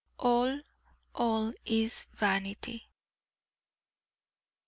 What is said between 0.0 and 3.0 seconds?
ALL, ALL IS VANITY.